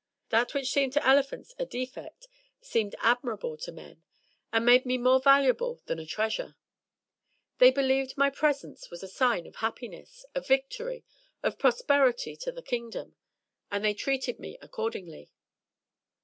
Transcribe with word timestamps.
That 0.29 0.55
which 0.55 0.71
seemed 0.71 0.93
to 0.93 1.07
elephants 1.07 1.53
a 1.59 1.65
defect, 1.67 2.27
seemed 2.59 2.95
admirable 3.01 3.55
to 3.57 3.71
men, 3.71 4.01
and 4.51 4.65
made 4.65 4.83
me 4.83 4.97
more 4.97 5.19
valuable 5.19 5.79
than 5.85 5.99
a 5.99 6.07
treasure. 6.07 6.55
They 7.59 7.69
believed 7.69 8.17
my 8.17 8.31
presence 8.31 8.89
was 8.89 9.03
a 9.03 9.07
sign 9.07 9.45
of 9.45 9.57
Happiness— 9.57 10.25
of 10.33 10.47
Victory— 10.47 11.03
of 11.43 11.59
Prosperity 11.59 12.35
to 12.37 12.51
the 12.51 12.63
Kingdom— 12.63 13.15
and 13.71 13.85
they 13.85 13.93
treated 13.93 14.39
me 14.39 14.57
accordingly. 14.59 15.29